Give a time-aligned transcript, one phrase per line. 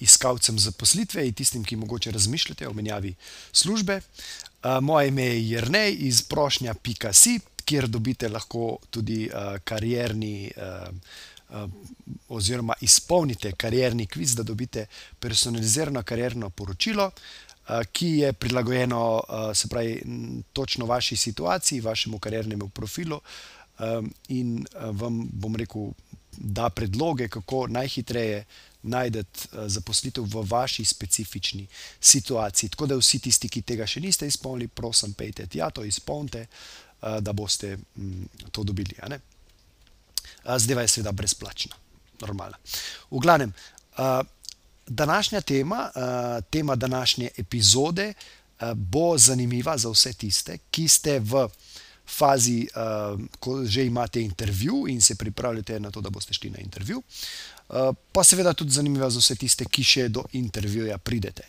[0.00, 3.14] iskalcem zaposlitve in tistim, ki mogoče razmišljate o menjavi
[3.52, 4.00] službe.
[4.00, 9.30] Uh, moje ime je Jrnej iz prošnja.si, kjer dobite lahko tudi
[9.64, 10.50] karjerni.
[10.56, 10.94] Uh,
[12.28, 14.86] Oziroma, izpolnite karjerni kviz, da dobite
[15.20, 17.10] personalizirano karjerno poročilo,
[17.92, 19.22] ki je prilagojeno,
[19.54, 20.02] se pravi,
[20.52, 23.20] točno vaši situaciji, vašemu karjernemu profilu,
[24.28, 25.92] in vam, bom rekel,
[26.38, 28.44] da predloge, kako najhitreje
[28.82, 31.66] najdete zaposlitev v vaši specifični
[32.00, 32.70] situaciji.
[32.70, 36.46] Tako da vsi tisti, ki tega še niste izpolnili, prosim, pejte tja, to izpolnite,
[37.00, 37.78] da boste
[38.50, 38.96] to dobili.
[40.44, 41.76] Zdaj je seveda brezplačna,
[42.20, 42.56] normalna.
[43.10, 43.52] V glavnem,
[44.86, 45.90] današnja tema,
[46.50, 48.12] tema današnje epizode
[48.74, 51.48] bo zanimiva za vse tiste, ki ste v
[52.06, 56.58] fazi, uh, ko že imate intervju in se pripravljate na to, da boste šli na
[56.58, 57.02] intervju.
[57.68, 61.46] Uh, pa seveda tudi zanimivo za vse tiste, ki še do intervjuja pridete.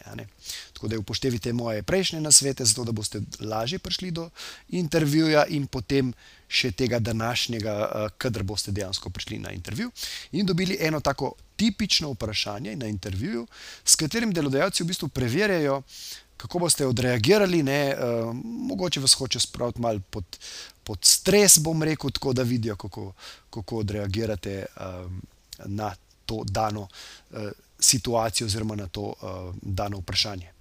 [0.73, 4.29] Tako da upoštevite moje prejšnje nasvete, zato da boste lažje prišli do
[4.69, 6.13] intervjuja in potem
[6.47, 9.91] še tega današnjega, uh, kadar boste dejansko prišli na intervju
[10.31, 13.47] in dobili eno tako tipično vprašanje na intervjuju,
[13.85, 17.63] s katerim delodajalci v bistvu preverjajo, uh, kako boste odreagirali.
[17.63, 20.37] Ne, uh, mogoče vas hoče spraviti malo pod,
[20.83, 23.13] pod stres, bom rekel, tako da vidijo, kako,
[23.49, 25.21] kako odreagirate um,
[25.65, 27.37] na to dano uh,
[27.79, 30.51] situacijo, oziroma na to uh, dano vprašanje.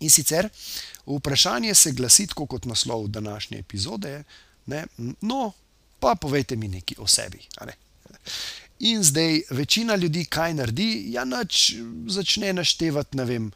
[0.00, 0.48] In sicer
[1.06, 4.22] vprašanje se glasi, kot naslov današnje epizode.
[4.66, 4.86] Ne,
[5.20, 5.52] no,
[6.00, 7.40] pa povejte mi nekaj o sebi.
[7.66, 7.72] Ne.
[8.78, 11.72] In zdaj večina ljudi kaj naredi, ja, nač
[12.06, 13.16] začne naštevati.
[13.18, 13.48] Ne vem,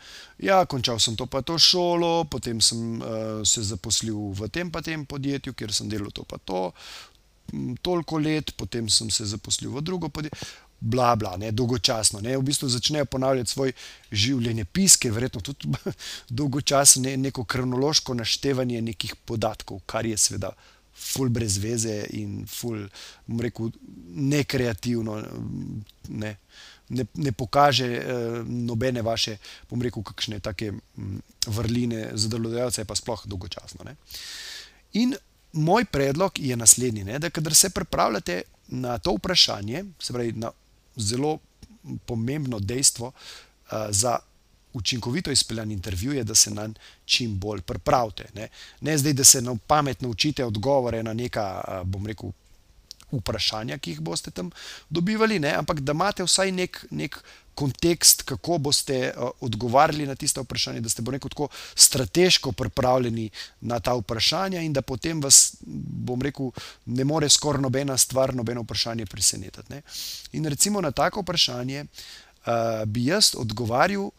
[0.43, 3.07] ja, končal sem to pa to šolo, potem sem uh,
[3.47, 6.73] se zaposlil v tem pa tem podjetju, kjer sem delal to pa to,
[7.83, 10.51] toliko let, potem sem se zaposlil v drugo podjetje.
[10.83, 12.19] Bla, bla, ne, dolgočasno.
[12.21, 13.71] Ne, v bistvu začnejo ponavljati svoj
[14.11, 15.71] življenjepis, ki je verjetno tudi
[16.41, 20.51] dolgočasno, ne, neko kronološko naštevanje nekih podatkov, kar je seveda
[20.95, 22.85] ful brez veze in ful,
[23.27, 23.73] bom rekel,
[24.09, 25.19] nekreativno,
[26.09, 26.37] ne,
[26.89, 29.37] ne, ne pokaže eh, nobene vaše,
[29.71, 33.87] bom rekel, kakšne take hm, vrline za delodajalce, pa sploh dolgočasno.
[33.89, 33.97] Ne.
[35.01, 35.15] In
[35.53, 40.51] moj predlog je naslednji, ne, da kadar se pripravljate na to vprašanje, se pravi na
[40.97, 41.39] zelo
[42.07, 44.19] pomembno dejstvo uh, za
[44.73, 46.69] učinkovito izpeljan intervju je, da se na
[47.05, 48.25] čim bolj pripravite.
[48.35, 48.49] Ne?
[48.81, 52.33] ne zdaj, da se na pamet naučite odgovore na neka, bom rekel,
[53.13, 54.51] vprašanja, ki jih boste tam
[54.91, 55.53] dobivali, ne?
[55.59, 57.19] ampak da imate vsaj nek, nek
[57.55, 63.29] kontekst, kako boste odgovarjali na tiste vprašanja, da ste, bom rekel, tako strateško pripravljeni
[63.61, 66.51] na ta vprašanja in da potem vas, bom rekel,
[66.87, 69.83] ne more skoraj nobena stvar, nobeno vprašanje presenetiti.
[70.33, 74.11] In recimo na tako vprašanje uh, bi jaz odgovarjal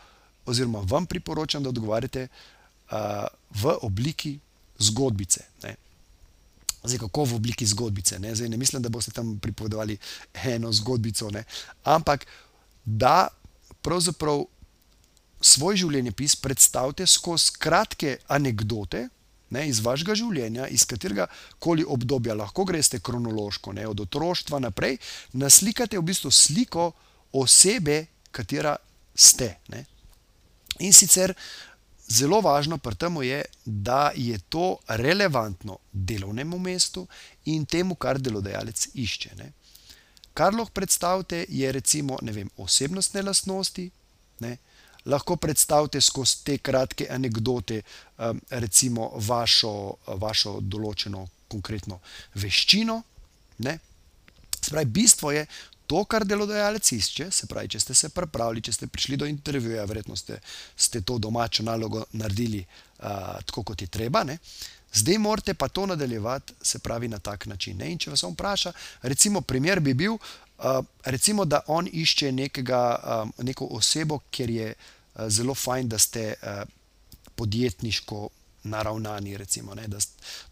[0.45, 2.97] oziroma vam priporočam, da odgovarjate uh,
[3.49, 4.39] v obliki
[4.79, 5.43] zgodbice.
[5.63, 5.75] Ne.
[6.83, 8.19] Zdaj, kako v obliki zgodbice?
[8.19, 8.35] Ne?
[8.35, 9.97] Zdaj, ne mislim, da boste tam pripovedovali
[10.43, 11.43] eno zgodbico, ne?
[11.83, 12.25] ampak
[12.85, 13.27] da
[13.81, 14.43] pravzaprav
[15.43, 19.07] svoj življenjepis predstavite skozi kratke anekdote.
[19.53, 21.27] Ne, iz vašega življenja, iz katerega
[21.61, 24.95] koli obdobja, lahko greste kronološko, ne, od otroštva naprej,
[25.37, 26.87] naslikate v bistvu sliko
[27.37, 27.99] osebe,
[28.33, 28.73] katera
[29.13, 29.51] ste.
[29.69, 29.83] Ne.
[30.83, 31.33] In sicer
[32.11, 37.07] zelo važno pri tem je, da je to relevantno delovnemu mestu
[37.45, 39.35] in temu, kar delodajalec išče.
[39.39, 39.51] Ne.
[40.33, 43.89] Kar lahko predstavite, je recimo vem, osebnostne lastnosti.
[44.39, 44.57] Ne.
[45.05, 47.81] Lahko predstavite skozi te kratke anekdote,
[48.17, 49.73] um, recimo vašo,
[50.19, 51.99] vašo določeno konkretno
[52.39, 53.01] veščino.
[54.63, 55.43] Spravi, bistvo je,
[55.87, 59.85] to, kar delodajalec išče, se pravi, če ste se pripravili, če ste prišli do intervjuja,
[59.89, 60.39] verjetno ste,
[60.75, 64.23] ste to domačo nalogo naredili uh, tako, kot je treba.
[64.23, 64.37] Ne?
[64.93, 67.77] Zdaj morate pa to nadaljevati, se pravi, na tak način.
[67.77, 67.91] Ne?
[67.91, 68.71] In če vas on vpraša,
[69.01, 74.69] recimo, primer bi bil, uh, recimo, da on išče nekega, um, neko osebo, ker je
[74.73, 76.63] uh, zelo fajn, da ste uh,
[77.35, 78.29] podjetniško
[78.63, 79.97] naravnani, recimo, ne, da,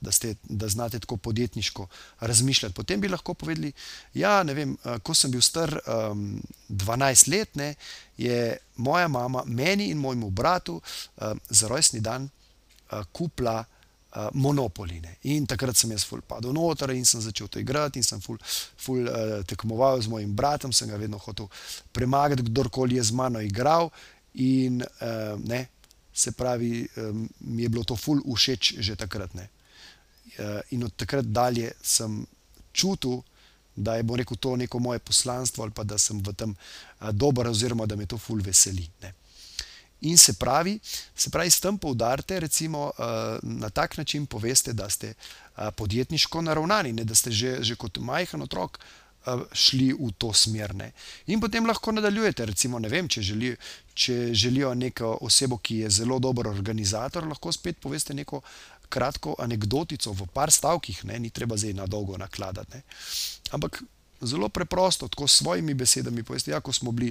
[0.01, 1.87] da, ste, da znate tako podjetniško
[2.19, 2.75] razmišljati.
[2.75, 3.71] Potem bi lahko povedali,
[4.13, 4.45] da ja,
[5.03, 5.79] ko sem bil star
[6.11, 7.75] um, 12 let, ne,
[8.17, 10.81] je moja mama meni in mojemu bratu
[11.17, 12.29] um, za rojstni dan
[12.91, 13.63] uh, kupila.
[14.15, 15.13] Uh, monopoline.
[15.23, 18.35] In takrat sem jaz padel noter in sem začel to igrati, in sem ful,
[18.75, 21.47] ful uh, tekmoval z mojim bratom, sem ga vedno hotel
[21.95, 23.87] premagati, kdorkoli je z mano igral.
[24.33, 25.61] In uh, ne,
[26.13, 29.33] se pravi, um, mi je bilo to ful všeč že takrat.
[29.33, 29.49] Ne.
[30.39, 32.25] Uh, in od takrat dalje sem
[32.73, 33.21] čutil,
[33.75, 36.55] da je rekel, to neko moje poslanstvo ali pa da sem v tem
[37.11, 38.87] dober, oziroma da me to ful veseli.
[39.01, 39.13] Ne.
[40.01, 40.79] In se pravi,
[41.15, 42.91] se pravi, s tem poudarite, recimo,
[43.43, 45.13] na tak način poveste, da ste
[45.75, 48.79] podjetniško naravnani, ne, da ste že, že kot majhen otrok
[49.53, 50.73] šli v to smer.
[50.75, 50.91] Ne.
[51.27, 52.45] In potem lahko nadaljujete.
[52.45, 53.53] Recimo, vem, če, želi,
[53.93, 58.41] če želijo neko osebo, ki je zelo dober organizator, lahko spet poveste neko
[58.91, 61.19] kratko anekdotico v par stavkih, ne.
[61.19, 62.77] ni treba zdaj na dolgo nakladati.
[62.77, 62.83] Ne.
[63.51, 63.83] Ampak.
[64.21, 66.21] Zelo preprosto, tako s svojimi besedami.
[66.21, 67.07] Poveste, ja, ko smo bili,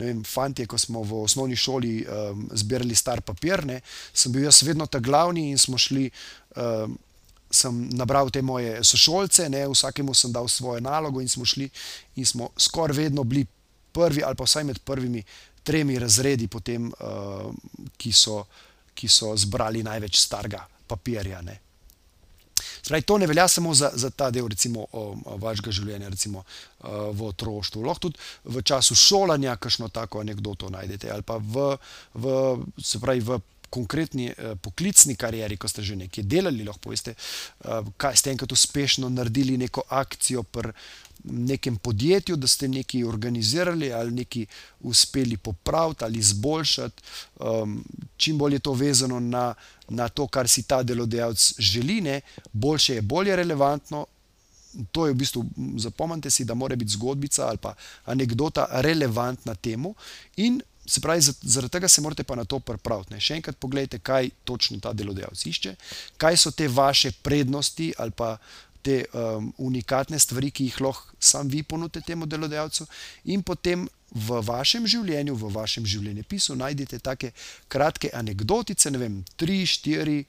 [0.00, 3.82] ne vem, fanti, ko smo v osnovni šoli um, zbirali star papir, ne,
[4.16, 6.06] sem bil jaz vedno ta glavni in smo šli
[6.56, 6.96] um,
[7.54, 11.70] sem nabral te moje sošolce, ne, vsakemu sem dal svojo nalogo in smo šli
[12.16, 13.46] in smo skoraj vedno bili
[13.94, 15.22] prvi ali pa vsaj med prvimi
[15.64, 17.48] tremi razredi, potem, uh,
[17.96, 18.42] ki, so,
[18.94, 21.40] ki so zbrali največ starega papirja.
[21.42, 21.56] Ne.
[22.84, 26.44] Spravi, to ne velja samo za, za ta del recimo, o, o vašega življenja, recimo
[26.44, 27.84] uh, v otroštvu.
[27.86, 31.70] Lahko tudi v času šolanja, kakšno tako anegdoto najdete, ali pa v,
[32.12, 32.36] v,
[33.00, 33.40] pravi, v
[33.74, 38.52] konkretni eh, poklicni karieri, ko ste že nekaj delali, lahko poveste, eh, kaj ste enkrat
[38.52, 40.72] uspešno naredili neko akcijo pri
[41.24, 44.46] nekem podjetju, da ste nekaj organizirali ali nekaj
[44.80, 47.02] uspeli popraviti ali izboljšati.
[47.40, 47.84] Um,
[48.16, 49.54] čim bolj je to vezano na,
[49.88, 52.20] na to, kar si ta delodajalec želi, ne,
[52.52, 54.06] boljše je, bolje relevantno.
[54.92, 55.44] To je v bistvu,
[55.78, 57.74] zapomnite si, da mora biti zgodbica ali pa
[58.04, 59.94] anekdota relevantna temu,
[60.36, 63.16] in Se pravi, zaradi tega se morate pa na to pripraviti.
[63.20, 65.74] Še enkrat pogledajte, kaj točno ta delodajalec išče,
[66.20, 68.36] kaj so te vaše prednosti ali pa
[68.84, 72.84] te um, unikatne stvari, ki jih lahko sam vi ponudite temu delodajalcu,
[73.32, 77.32] in potem v vašem življenju, v vašem življenjepisu najdete take
[77.72, 80.20] kratke anekdotice, ne vem, tri, štiri,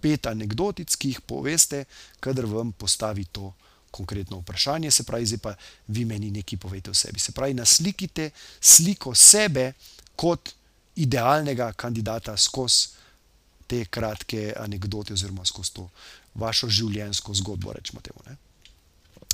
[0.00, 1.84] pet anekdotic, ki jih poveste,
[2.24, 3.52] kadar vam postavi to
[3.92, 5.54] konkretno vprašanje, se pravi, zdaj pa
[5.88, 7.20] vi meni nekaj povete o sebi.
[7.20, 8.30] Se pravi, naslikite
[8.60, 9.72] sliko sebe
[10.16, 10.54] kot
[10.96, 12.88] idealnega kandidata skozi
[13.66, 15.88] te kratke anekdote oziroma skozi to
[16.34, 18.24] vašo življenjsko zgodbo, rečemo temu.
[18.26, 18.36] Ne?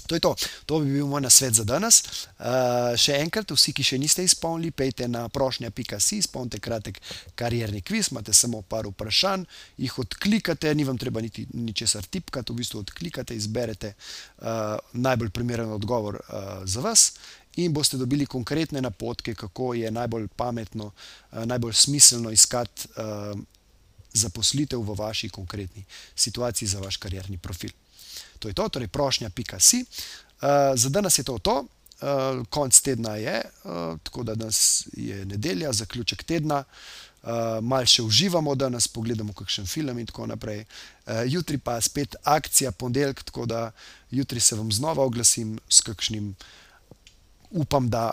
[0.08, 0.34] To je to.
[0.66, 2.00] To bi bil moj nasvet za danes.
[2.38, 7.00] Uh, še enkrat, vsi, ki še niste izpolnili, pejte na prošnja.si, izpolnite kratek
[7.37, 9.44] karierni kviz, imate samo par vprašanj,
[9.84, 15.76] jih odklikate, ni vam treba niti ničesar tipkati, v bistvu odklikate, izberete uh, najbolj primeren
[15.76, 17.12] odgovor uh, za vas.
[17.58, 20.93] In boste dobili konkretne napotke, kako je najbolj pametno,
[21.32, 22.87] najbolj smiselno iskati
[24.18, 25.84] zaposlitev v vaši konkretni
[26.14, 27.70] situaciji za vaš karjerni profil.
[28.38, 29.84] To je to, torej prošnja.si.
[29.84, 35.24] Uh, za danes je to to, uh, konc tedna je, uh, tako da danes je
[35.24, 36.64] nedelja, zaključek tedna.
[37.22, 40.62] Uh, mal še uživamo, da nas pogledamo, kakšen film in tako naprej.
[40.62, 43.70] Uh, jutri pa spet akcija, ponedeljek, tako da
[44.10, 46.34] jutri se vam znova oglasim s kakšnim,
[47.50, 48.12] upam, da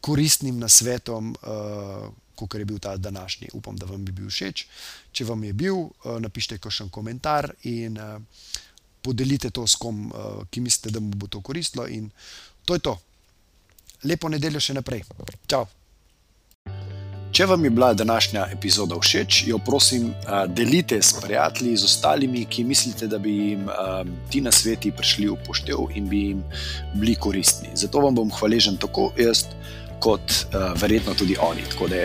[0.00, 3.48] koristnim nasvetom, uh, kot je bil ta današnji.
[3.52, 4.66] Upam, da vam bi bil všeč.
[5.12, 8.18] Če vam je bil, uh, napišite kakšen komentar in uh,
[9.02, 11.86] podelite to s kom, uh, ki mislite, da mu bo to koristilo.
[11.86, 12.10] In
[12.64, 12.98] to je to.
[14.04, 15.04] Lepo nedeljo še naprej.
[15.48, 15.64] Čau.
[17.34, 20.12] Če vam je bila današnja epizoda všeč, jo prosim,
[20.54, 23.64] delite s prijatelji, z ostalimi, ki mislite, da bi jim
[24.30, 26.44] ti na sveti prišli v poštev in bi jim
[26.94, 27.72] bili koristni.
[27.74, 29.48] Zato vam bom hvaležen tako jaz,
[29.98, 30.46] kot
[30.78, 31.66] verjetno tudi oni.
[31.74, 32.04] Tako da